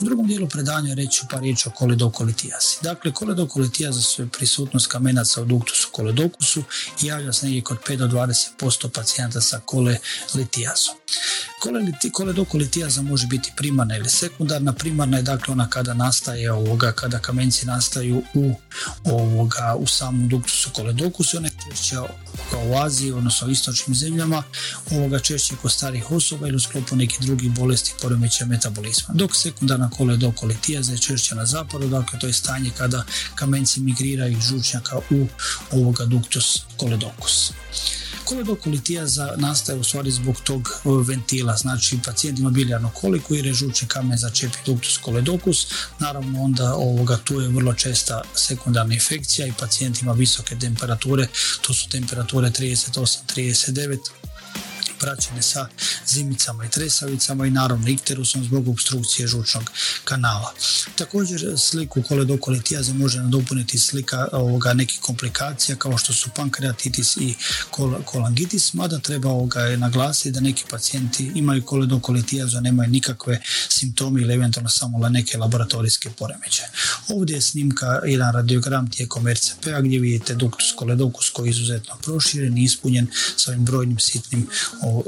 U 0.00 0.04
drugom 0.04 0.26
dijelu 0.26 0.48
predanja 0.48 0.94
reći 0.94 1.22
par 1.30 1.40
riječi 1.40 1.68
o 1.68 1.72
koledokolicijasi. 1.72 2.78
Dakle, 2.82 3.12
koledokolitijasa 3.12 4.00
su 4.00 4.28
prisutnost 4.28 4.86
kamenaca 4.86 5.42
u 5.42 5.44
duktusu 5.44 5.88
koledokusu 5.92 6.62
i 7.02 7.06
javlja 7.06 7.32
se 7.32 7.46
negdje 7.46 7.62
kod 7.62 7.78
5 7.88 7.96
do 7.96 8.06
20% 8.06 8.88
pacijenata 8.88 9.40
sa 9.40 9.60
kolelitijasom. 9.64 10.94
Koledokolitijaza 12.12 13.02
može 13.02 13.26
biti 13.26 13.52
primarna 13.56 13.96
ili 13.96 14.08
sekundarna. 14.08 14.72
Primarna 14.72 15.16
je 15.16 15.22
dakle 15.22 15.52
ona 15.52 15.68
kada 15.70 15.94
nastaje 15.94 16.52
ovoga, 16.52 16.92
kada 16.92 17.18
kamenci 17.18 17.66
nastaju 17.66 18.22
u, 18.34 18.54
ovoga, 19.04 19.74
u 19.78 19.86
samom 19.86 20.28
duktusu 20.28 20.70
koledokusu. 20.72 21.36
Ona 21.36 21.48
je 21.48 21.52
češće 21.70 21.98
u 22.70 22.76
Aziji, 22.76 23.12
odnosno 23.12 23.46
u 23.46 23.50
istočnim 23.50 23.94
zemljama, 23.94 24.42
ovoga 24.90 25.18
češće 25.18 25.56
kod 25.62 25.72
starih 25.72 26.10
osoba 26.10 26.48
ili 26.48 26.56
u 26.56 26.60
sklopu 26.60 26.96
nekih 26.96 27.20
drugih 27.20 27.50
bolesti 27.50 27.94
poremećaja 28.02 28.48
metabolizma. 28.48 29.14
Dok 29.14 29.36
sekundarna 29.36 29.90
koledokolitijaza 29.90 30.92
je 30.92 30.98
češće 30.98 31.34
na 31.34 31.46
zapadu, 31.46 31.88
dakle 31.88 32.18
to 32.18 32.26
je 32.26 32.32
stanje 32.32 32.70
kada 32.78 33.04
kamenci 33.34 33.80
migriraju 33.80 34.38
iz 34.38 34.44
žučnjaka 34.44 34.96
u 35.10 35.26
ovoga 35.70 36.04
duktus 36.04 36.62
koledokus. 36.76 37.52
Koledokolitijaza 38.24 39.34
nastaje 39.36 39.78
u 39.78 39.84
stvari 39.84 40.10
zbog 40.10 40.40
tog 40.40 40.68
e, 40.84 40.88
ventila, 41.08 41.56
znači 41.56 41.98
pacijent 42.04 42.38
ima 42.38 42.50
bilijarnu 42.50 42.90
koliku 42.94 43.34
i 43.34 43.42
režući 43.42 43.86
kamen 43.86 44.18
začepi 44.18 44.58
duktus 44.66 44.98
koledokus, 44.98 45.66
naravno 45.98 46.42
onda 46.42 46.74
ovoga 46.74 47.16
tu 47.24 47.40
je 47.40 47.48
vrlo 47.48 47.74
česta 47.74 48.22
sekundarna 48.34 48.94
infekcija 48.94 49.46
i 49.46 49.52
pacijent 49.58 50.02
ima 50.02 50.12
visoke 50.12 50.56
temperature, 50.58 51.26
to 51.60 51.74
su 51.74 51.88
temperature 51.88 52.50
38-39 52.50 53.98
praćene 55.00 55.42
sa 55.42 55.68
zimicama 56.06 56.64
i 56.64 56.70
tresavicama 56.70 57.46
i 57.46 57.50
naravno 57.50 57.88
ikterusom 57.88 58.44
zbog 58.44 58.68
obstrukcije 58.68 59.28
žučnog 59.28 59.70
kanala. 60.04 60.52
Također 60.94 61.58
sliku 61.58 62.02
koledokoli티jaze 62.02 62.92
može 62.92 63.18
nadopuniti 63.18 63.78
slika 63.78 64.28
ovoga 64.32 64.72
nekih 64.72 65.00
komplikacija 65.00 65.76
kao 65.76 65.98
što 65.98 66.12
su 66.12 66.30
pankreatitis 66.36 67.16
i 67.16 67.34
kol 67.70 67.94
kolangitis, 68.04 68.74
mada 68.74 68.98
treba 68.98 69.28
ovoga 69.28 69.76
naglasiti 69.76 70.30
da 70.30 70.40
neki 70.40 70.64
pacijenti 70.70 71.32
imaju 71.34 71.64
koledokoli티jazu, 71.64 72.56
a 72.56 72.60
nemaju 72.60 72.90
nikakve 72.90 73.40
simptome 73.68 74.22
ili 74.22 74.34
eventualno 74.34 74.68
samo 74.68 75.08
neke 75.08 75.38
laboratorijske 75.38 76.10
poremećaje. 76.18 76.70
Ovdje 77.08 77.34
je 77.34 77.40
snimka 77.40 78.00
jedan 78.06 78.32
radiogram 78.32 78.90
tijekom 78.90 79.28
RCP-a 79.28 79.80
gdje 79.80 79.98
vidite 79.98 80.34
duktus 80.34 80.72
koledokus 80.76 81.30
koji 81.30 81.48
je 81.48 81.50
izuzetno 81.50 81.96
proširen 82.02 82.58
i 82.58 82.64
ispunjen 82.64 83.06
sa 83.36 83.50
ovim 83.50 83.64
brojnim 83.64 83.98
sitnim 83.98 84.48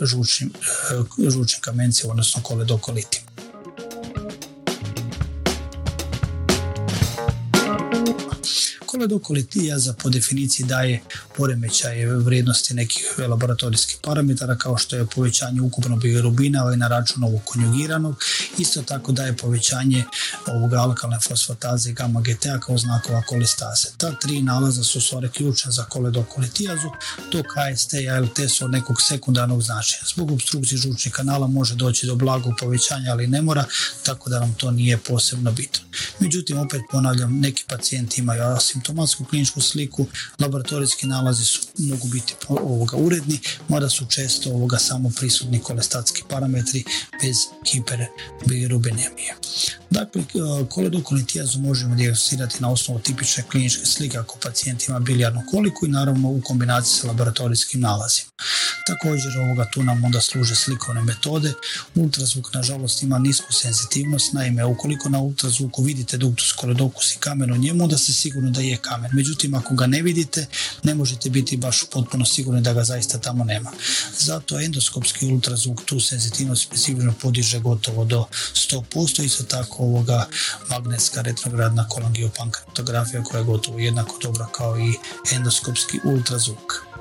žučnim, 0.03 0.51
e, 1.21 1.31
žučnim 1.31 1.61
kamencima, 1.61 2.11
odnosno 2.11 2.43
koledokolitima. 2.43 3.32
Za 9.79 9.93
po 9.93 10.11
definiciji 10.11 10.67
daje 10.67 11.01
poremećaje 11.37 12.17
vrijednosti 12.17 12.75
nekih 12.75 13.15
laboratorijskih 13.29 13.97
parametara 14.03 14.57
kao 14.57 14.79
što 14.79 14.97
je 14.97 15.07
povećanje 15.07 15.61
ukupnog 15.61 16.01
bilirubina 16.01 16.73
i 16.75 16.77
na 16.77 16.89
račun 16.89 17.25
ovog 17.25 17.41
konjugiranog. 17.45 18.25
Isto 18.59 18.83
tako 18.83 19.13
daje 19.13 19.37
povećanje 19.37 20.05
ovog 20.47 20.75
alkalne 20.75 21.19
fosfataze 21.29 21.91
i 21.91 21.93
gamma 21.93 22.21
GTA 22.21 22.61
kao 22.61 22.79
znakova 22.79 23.23
kolestaze. 23.23 23.89
Ta 23.97 24.19
tri 24.19 24.43
nalaza 24.43 24.83
su 24.83 25.01
stvari 25.01 25.29
ključna 25.29 25.71
za 25.71 25.85
koledokolijazu, 25.85 26.89
dok 27.33 27.47
KST 27.47 27.93
i 27.95 28.11
ALT 28.11 28.39
su 28.49 28.65
od 28.65 28.71
nekog 28.71 29.03
sekundarnog 29.03 29.63
značaja. 29.63 30.03
Zbog 30.15 30.31
obstrukcije 30.31 30.79
žučnih 30.79 31.15
kanala 31.15 31.47
može 31.47 31.75
doći 31.75 32.07
do 32.07 32.15
blagog 32.15 32.53
povećanja, 32.61 33.13
ali 33.13 33.27
ne 33.27 33.43
mora, 33.43 33.65
tako 34.03 34.31
da 34.31 34.41
nam 34.41 34.55
to 34.55 34.71
nije 34.71 34.99
posebno 34.99 35.53
bitno. 35.53 35.81
Međutim, 36.19 36.59
opet 36.59 36.81
ponavljam, 36.91 37.41
neki 37.41 37.65
pacijenti 37.69 38.21
imaju 38.21 38.43
asimptomatsku 38.83 39.25
kliničku 39.25 39.61
sliku, 39.61 40.07
laboratorijski 40.39 41.07
nalazi 41.07 41.45
su, 41.45 41.61
mogu 41.79 42.09
biti 42.09 42.35
ovoga 42.49 42.97
uredni, 42.97 43.39
mada 43.69 43.89
su 43.89 44.07
često 44.07 44.51
ovoga 44.51 44.79
samo 44.79 45.11
prisutni 45.17 45.59
kolestatski 45.59 46.23
parametri 46.29 46.85
bez 47.23 47.37
hiperbilirubinemije. 47.73 49.35
Dakle, 49.91 50.23
koledokolitijazu 50.71 51.59
možemo 51.59 51.95
dijagnosticirati 51.95 52.57
na 52.61 52.71
osnovu 52.71 53.01
tipične 53.01 53.45
kliničke 53.51 53.87
slike 53.87 54.19
ako 54.19 54.39
pacijent 54.43 54.89
ima 54.89 55.01
bilijarnu 55.01 55.43
koliku 55.51 55.87
i 55.87 55.89
naravno 55.89 56.29
u 56.29 56.41
kombinaciji 56.45 57.01
sa 57.01 57.07
laboratorijskim 57.07 57.81
nalazima. 57.81 58.31
Također 58.87 59.39
ovoga 59.39 59.71
tu 59.71 59.83
nam 59.83 60.05
onda 60.05 60.21
služe 60.21 60.55
slikovne 60.55 61.03
metode. 61.03 61.53
Ultrazvuk 61.95 62.55
nažalost 62.55 63.03
ima 63.03 63.19
nisku 63.19 63.53
senzitivnost, 63.53 64.33
naime 64.33 64.65
ukoliko 64.65 65.09
na 65.09 65.21
ultrazvuku 65.21 65.83
vidite 65.83 66.17
duktus 66.17 66.53
koledokus 66.53 67.15
i 67.15 67.19
kamen 67.19 67.53
u 67.53 67.57
njemu, 67.57 67.85
onda 67.85 67.99
ste 67.99 68.13
sigurno 68.13 68.51
da 68.51 68.61
je 68.61 68.72
kamen. 68.77 69.11
Međutim, 69.15 69.55
ako 69.55 69.75
ga 69.75 69.87
ne 69.87 70.03
vidite, 70.03 70.47
ne 70.83 70.95
možete 70.95 71.31
biti 71.31 71.57
baš 71.57 71.85
potpuno 71.93 72.25
sigurni 72.25 72.61
da 72.61 72.73
ga 72.73 72.85
zaista 72.85 73.19
tamo 73.19 73.45
nema. 73.45 73.73
Zato 74.19 74.61
endoskopski 74.61 75.27
ultrazvuk 75.27 75.85
tu 75.85 76.01
senzitivnost 76.01 76.63
specifično 76.63 77.15
podiže 77.23 77.61
gotovo 77.61 78.05
do 78.05 78.27
100%, 78.55 79.25
isto 79.25 79.45
tako 79.45 79.83
ovoga 79.83 80.29
magnetska 80.71 81.23
retrogradna 81.23 81.89
kolangiopankreatografija 81.89 83.23
koja 83.23 83.39
je 83.39 83.45
gotovo 83.45 83.79
jednako 83.79 84.19
dobra 84.23 84.47
kao 84.47 84.79
i 84.79 84.95
endoskopski 85.35 85.99
ultrazvuk. 86.05 86.92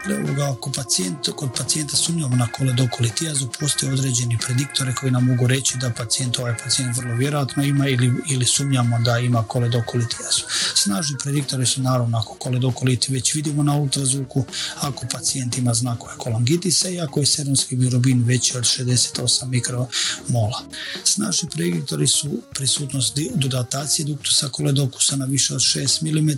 Dakle, 0.00 0.24
ovoga, 0.24 0.50
ako 0.50 0.72
pacijent, 0.72 1.28
kod 1.36 1.50
pacijenta 1.56 1.96
sumnjamo 1.96 2.36
na 2.36 2.48
koledokolijazu, 2.52 3.48
postoje 3.60 3.92
određeni 3.92 4.38
prediktore 4.46 4.94
koji 4.94 5.12
nam 5.12 5.24
mogu 5.24 5.46
reći 5.46 5.78
da 5.78 5.90
pacijent, 5.90 6.38
ovaj 6.38 6.56
pacijent 6.64 6.96
vrlo 6.96 7.14
vjerojatno 7.14 7.64
ima 7.64 7.88
ili, 7.88 8.12
ili 8.30 8.44
sumnjamo 8.44 8.98
da 8.98 9.18
ima 9.18 9.42
koledokolijazu. 9.42 10.42
Snažni 10.74 11.16
prediktori 11.22 11.66
su 11.66 11.82
naravno 11.82 12.18
ako 12.18 12.34
koledokoliti 12.34 13.12
već 13.12 13.34
vidimo 13.34 13.62
na 13.62 13.76
ultrazvuku, 13.76 14.44
ako 14.80 15.06
pacijent 15.12 15.58
ima 15.58 15.74
znakove 15.74 16.12
kolangitisa 16.16 16.88
i 16.88 17.00
ako 17.00 17.20
je 17.20 17.26
serumski 17.26 17.76
bilirubin 17.76 18.24
veći 18.24 18.56
od 18.56 18.64
68 18.64 19.46
mikromola. 19.46 20.62
Snažni 21.04 21.48
prediktori 21.48 22.06
su 22.06 22.42
prisutnost 22.54 23.18
dodatacije 23.34 24.06
duktusa 24.06 24.48
koledokusa 24.48 25.16
na 25.16 25.24
više 25.24 25.54
od 25.54 25.60
6 25.60 26.02
mm 26.02 26.30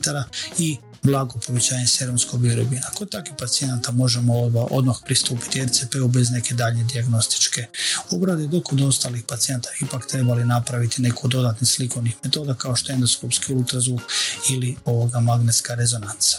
i 0.59 0.76
blago 1.02 1.38
povećanje 1.47 1.87
serumskog 1.87 2.40
bilirubina. 2.40 2.87
Kod 2.94 3.11
takvih 3.11 3.35
pacijenata 3.38 3.92
možemo 3.92 4.35
odmah 4.71 4.97
pristupiti 5.04 5.64
RCP-u 5.64 6.09
bez 6.09 6.30
neke 6.30 6.54
dalje 6.54 6.85
dijagnostičke 6.85 7.66
obrade, 8.11 8.47
dok 8.47 8.64
kod 8.64 8.80
ostalih 8.80 9.23
pacijenta 9.28 9.68
ipak 9.80 10.06
trebali 10.06 10.44
napraviti 10.44 11.02
neku 11.02 11.28
dodatni 11.28 11.66
slikovnih 11.66 12.14
metoda 12.25 12.54
kao 12.54 12.76
što 12.76 12.92
je 12.92 12.94
endoskopski 12.94 13.54
ultrazvuk 13.54 14.00
ili 14.50 14.76
ovoga 14.85 15.21
magnetska 15.21 15.75
rezonanca. 15.75 16.38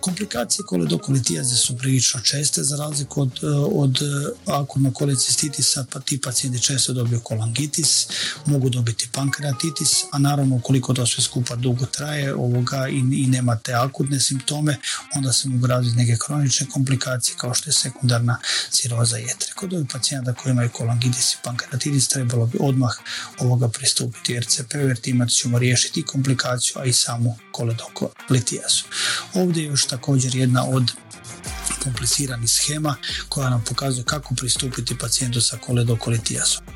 Komplikacije 0.00 0.64
koledokolitijaze 0.64 1.56
su 1.56 1.78
prilično 1.78 2.20
česte 2.20 2.62
za 2.62 2.76
razliku 2.76 3.22
od, 3.22 3.40
od 3.72 3.98
akutnog 4.46 4.94
kolecistitisa, 4.94 5.84
pa 5.92 6.00
ti 6.00 6.20
pacijenti 6.20 6.62
često 6.62 6.92
dobiju 6.92 7.20
kolangitis, 7.20 8.06
mogu 8.46 8.70
dobiti 8.70 9.08
pankreatitis, 9.12 10.04
a 10.12 10.18
naravno 10.18 10.56
ukoliko 10.56 10.94
to 10.94 11.06
sve 11.06 11.24
skupa 11.24 11.56
dugo 11.56 11.86
traje 11.86 12.34
ovoga 12.34 12.88
i, 12.88 13.22
i 13.22 13.26
nema 13.26 13.56
te 13.66 13.74
akutne 13.74 14.20
simptome, 14.20 14.76
onda 15.14 15.32
se 15.32 15.48
mogu 15.48 15.66
razviti 15.66 15.96
neke 15.96 16.16
kronične 16.26 16.66
komplikacije 16.66 17.36
kao 17.38 17.54
što 17.54 17.68
je 17.70 17.74
sekundarna 17.74 18.38
ciroza 18.70 19.16
jetre. 19.16 19.52
Kod 19.54 19.72
ovih 19.72 19.86
pacijenta 19.92 20.34
koji 20.34 20.50
imaju 20.52 20.70
kolangitis 20.70 21.34
i 21.34 21.36
pankreatitis 21.44 22.08
trebalo 22.08 22.46
bi 22.46 22.58
odmah 22.60 22.92
ovoga 23.38 23.68
pristupiti 23.68 24.32
jer 24.32 25.00
time 25.00 25.28
ćemo 25.28 25.58
riješiti 25.58 26.02
komplikaciju, 26.02 26.72
a 26.76 26.84
i 26.84 26.92
samu 26.92 27.38
koledokolijazu. 27.52 28.84
Ovdje 29.34 29.62
je 29.62 29.66
još 29.66 29.86
također 29.86 30.36
jedna 30.36 30.64
od 30.64 30.92
kompliciranih 31.82 32.50
schema 32.50 32.96
koja 33.28 33.50
nam 33.50 33.64
pokazuje 33.68 34.04
kako 34.04 34.34
pristupiti 34.34 34.98
pacijentu 34.98 35.40
sa 35.40 35.56
koledokolitijazom. 35.56 36.75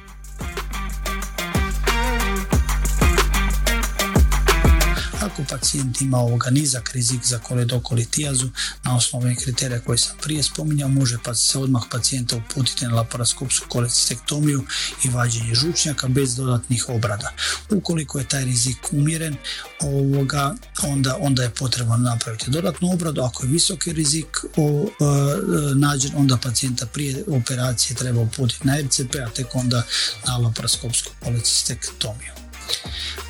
Ako 5.40 5.48
pacijent 5.48 6.00
ima 6.00 6.18
ovoga 6.18 6.50
nizak 6.50 6.92
rizik 6.92 7.24
za 7.24 7.38
koledokolitijazu 7.38 8.48
na 8.84 8.96
osnovu 8.96 9.24
kriterija 9.44 9.80
koje 9.80 9.98
sam 9.98 10.16
prije 10.22 10.42
spominjao, 10.42 10.88
može 10.88 11.18
pa 11.24 11.34
se 11.34 11.58
odmah 11.58 11.82
pacijenta 11.90 12.36
uputiti 12.36 12.84
na 12.84 12.94
laparoskopsku 12.94 13.68
kolecistektomiju 13.68 14.64
i 15.04 15.08
vađenje 15.08 15.54
žučnjaka 15.54 16.08
bez 16.08 16.36
dodatnih 16.36 16.88
obrada. 16.88 17.32
Ukoliko 17.70 18.18
je 18.18 18.28
taj 18.28 18.44
rizik 18.44 18.76
umjeren, 18.92 19.36
ovoga, 19.80 20.54
onda, 20.82 21.16
onda 21.20 21.42
je 21.42 21.50
potrebno 21.50 21.96
napraviti 21.96 22.50
dodatnu 22.50 22.92
obradu. 22.92 23.22
Ako 23.22 23.44
je 23.44 23.50
visoki 23.50 23.92
rizik 23.92 24.44
o, 24.56 24.86
e, 24.86 25.74
nađen, 25.74 26.12
onda 26.16 26.36
pacijenta 26.36 26.86
prije 26.86 27.24
operacije 27.28 27.96
treba 27.96 28.20
uputiti 28.20 28.66
na 28.66 28.80
RCP, 28.80 29.14
a 29.26 29.30
tek 29.30 29.54
onda 29.54 29.82
na 30.26 30.36
laparoskopsku 30.36 31.12
kolecistektomiju. 31.20 32.49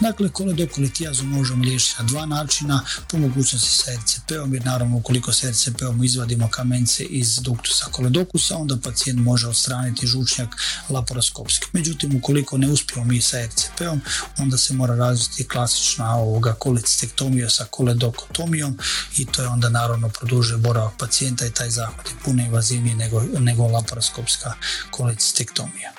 Dakle, 0.00 0.28
koledokolijazu 0.28 1.24
možemo 1.24 1.64
liječiti 1.64 1.94
na 1.98 2.08
dva 2.08 2.26
načina, 2.26 2.84
po 3.10 3.18
mogućnosti 3.18 3.68
sa 3.68 3.90
RCP-om, 3.92 4.54
jer 4.54 4.64
naravno 4.64 4.96
ukoliko 4.96 5.32
sa 5.32 5.50
RCP-om 5.50 6.04
izvadimo 6.04 6.48
kamence 6.48 7.04
iz 7.04 7.36
duktusa 7.36 7.84
koledokusa, 7.84 8.56
onda 8.56 8.76
pacijent 8.76 9.20
može 9.20 9.48
odstraniti 9.48 10.06
žučnjak 10.06 10.48
laparoskopski. 10.88 11.66
Međutim, 11.72 12.16
ukoliko 12.16 12.58
ne 12.58 12.68
uspijemo 12.68 13.04
mi 13.04 13.20
sa 13.20 13.46
RCP-om, 13.46 14.00
onda 14.38 14.58
se 14.58 14.74
mora 14.74 14.94
razviti 14.94 15.48
klasična 15.48 16.16
ovoga 16.16 16.52
kolecistektomija 16.52 17.50
sa 17.50 17.64
koledokotomijom 17.70 18.78
i 19.16 19.26
to 19.26 19.42
je 19.42 19.48
onda 19.48 19.68
naravno 19.68 20.08
produžuje 20.08 20.58
boravak 20.58 20.94
pacijenta 20.98 21.46
i 21.46 21.50
taj 21.50 21.70
zahvat 21.70 22.06
je 22.08 22.14
puno 22.24 22.42
invazivniji 22.42 22.94
nego, 22.94 23.22
nego 23.38 23.66
laparoskopska 23.66 24.52
kolecistektomija. 24.90 25.92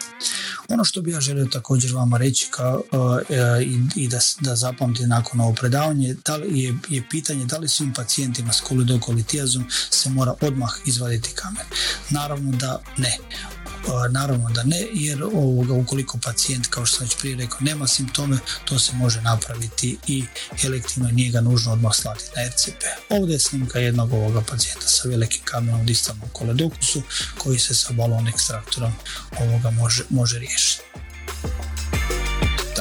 Ono 0.69 0.83
što 0.83 1.01
bi 1.01 1.11
ja 1.11 1.21
želio 1.21 1.45
također 1.45 1.93
vama 1.93 2.17
reći 2.17 2.47
kao, 2.51 2.83
e, 3.29 3.63
i, 3.63 3.79
i 3.95 4.07
da, 4.07 4.19
da 4.39 4.55
zapamtite 4.55 5.07
nakon 5.07 5.39
ovo 5.41 5.53
predavanje 5.53 6.15
da 6.25 6.35
li 6.35 6.59
je, 6.59 6.77
je 6.89 7.03
pitanje 7.09 7.45
da 7.45 7.57
li 7.57 7.67
svim 7.67 7.93
pacijentima 7.93 8.53
s 8.53 8.61
kolidokolitijazom 8.61 9.65
se 9.89 10.09
mora 10.09 10.33
odmah 10.41 10.71
izvaditi 10.85 11.29
kamen. 11.35 11.65
Naravno 12.09 12.51
da 12.51 12.81
ne. 12.97 13.17
Naravno 14.09 14.49
da 14.49 14.63
ne, 14.63 14.87
jer 14.93 15.23
ovoga, 15.23 15.73
ukoliko 15.73 16.17
pacijent, 16.23 16.67
kao 16.67 16.85
što 16.85 16.97
sam 16.97 17.05
već 17.05 17.17
prije 17.17 17.37
rekao, 17.37 17.57
nema 17.61 17.87
simptome, 17.87 18.37
to 18.65 18.79
se 18.79 18.93
može 18.93 19.21
napraviti 19.21 19.97
i 20.07 20.25
elektivno 20.63 21.09
nije 21.11 21.31
ga 21.31 21.41
nužno 21.41 21.73
odmah 21.73 21.95
slati 21.95 22.23
na 22.35 22.49
RCP. 22.49 22.83
Ovdje 23.09 23.33
je 23.33 23.39
snimka 23.39 23.79
jednog 23.79 24.13
ovoga 24.13 24.41
pacijenta 24.41 24.87
sa 24.87 25.09
velikim 25.09 25.41
kamenom 25.43 25.85
distalnom 25.85 26.29
koledokusu 26.33 27.01
koji 27.37 27.59
se 27.59 27.75
sa 27.75 27.93
balon 27.93 28.27
ekstraktorom 28.27 28.93
ovoga 29.39 29.71
može, 29.71 30.03
može 30.09 30.39
riješiti. 30.39 30.81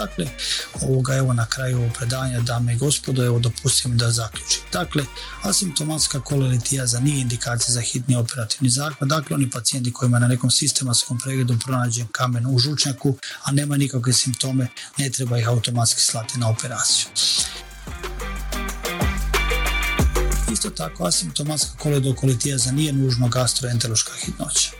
Dakle, 0.00 0.26
ovoga 0.82 1.16
evo 1.16 1.32
na 1.32 1.46
kraju 1.46 1.78
ovog 1.78 1.92
predavanja, 1.98 2.40
dame 2.40 2.74
i 2.74 2.76
gospodo, 2.76 3.24
evo 3.24 3.38
dopustim 3.38 3.96
da 3.98 4.10
zaključim. 4.10 4.62
Dakle, 4.72 5.04
asimptomatska 5.42 6.20
kolelitijaza 6.20 7.00
nije 7.00 7.20
indikacija 7.20 7.72
za 7.72 7.80
hitni 7.80 8.16
operativni 8.16 8.70
zahvat, 8.70 9.08
dakle 9.08 9.34
oni 9.34 9.50
pacijenti 9.50 9.92
kojima 9.92 10.18
na 10.18 10.28
nekom 10.28 10.50
sistematskom 10.50 11.18
pregledu 11.18 11.58
pronađen 11.64 12.06
kamen 12.12 12.46
u 12.46 12.58
žučnjaku, 12.58 13.16
a 13.44 13.52
nema 13.52 13.76
nikakve 13.76 14.12
simptome, 14.12 14.68
ne 14.98 15.10
treba 15.10 15.38
ih 15.38 15.48
automatski 15.48 16.00
slati 16.00 16.38
na 16.38 16.48
operaciju. 16.48 17.06
Isto 20.60 20.70
tako, 20.70 21.04
asimptomatska 21.04 21.70
koledokolijaza 21.78 22.72
nije 22.72 22.92
nužno 22.92 23.28
gastroenterološka 23.28 24.12
hitnoća. 24.24 24.70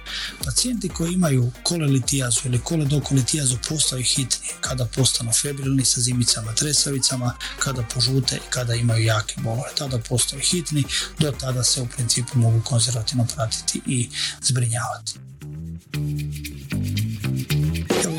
Pacijenti 0.45 0.89
koji 0.89 1.13
imaju 1.13 1.51
kolelitijazu 1.63 2.41
ili 2.45 2.61
koledokolijazu 2.61 3.57
postaju 3.69 4.03
hitni 4.03 4.49
kada 4.61 4.85
postanu 4.85 5.33
febrilni 5.33 5.85
sa 5.85 6.01
zimicama, 6.01 6.55
tresavicama, 6.55 7.37
kada 7.59 7.83
požute 7.95 8.37
i 8.37 8.51
kada 8.51 8.75
imaju 8.75 9.05
jake 9.05 9.35
bolove. 9.39 9.71
Tada 9.79 9.99
postaju 9.99 10.43
hitni, 10.43 10.85
do 11.19 11.33
tada 11.33 11.65
se 11.65 11.83
u 11.83 11.87
principu 11.87 12.39
mogu 12.39 12.63
konzervativno 12.65 13.27
pratiti 13.35 13.81
i 13.87 14.09
zbrinjavati 14.43 15.15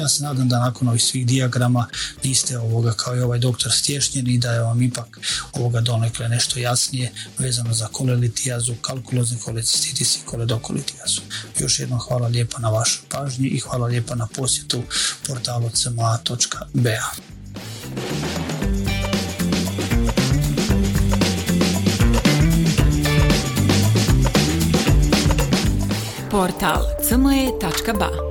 ja 0.01 0.07
se 0.07 0.23
nadam 0.23 0.49
da 0.49 0.59
nakon 0.59 0.87
ovih 0.87 1.03
svih 1.03 1.25
dijagrama 1.25 1.87
niste 2.23 2.57
ovoga 2.57 2.93
kao 2.93 3.15
i 3.15 3.19
ovaj 3.19 3.39
doktor 3.39 3.71
stješnjeni 3.71 4.37
da 4.37 4.51
je 4.51 4.59
vam 4.59 4.81
ipak 4.81 5.19
ovoga 5.53 5.81
donekle 5.81 6.29
nešto 6.29 6.59
jasnije 6.59 7.11
vezano 7.37 7.73
za 7.73 7.87
kolelitijazu, 7.87 8.75
kalkulozni 8.81 9.37
kolecistitis 9.39 10.15
i 10.15 10.25
koledokolitijazu. 10.25 11.21
Još 11.59 11.79
jednom 11.79 11.99
hvala 11.99 12.27
lijepa 12.27 12.59
na 12.59 12.69
vašoj 12.69 13.03
pažnji 13.09 13.47
i 13.47 13.59
hvala 13.59 13.87
lijepa 13.87 14.15
na 14.15 14.27
posjetu 14.35 14.83
portalu 15.27 15.69
cma.ba. 15.69 17.11
Portal 26.31 26.83
cme.ba 27.09 28.30